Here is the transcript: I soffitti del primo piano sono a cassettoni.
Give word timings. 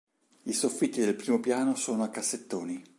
I 0.45 0.51
soffitti 0.53 0.99
del 1.01 1.13
primo 1.15 1.39
piano 1.39 1.75
sono 1.75 2.01
a 2.01 2.07
cassettoni. 2.09 2.83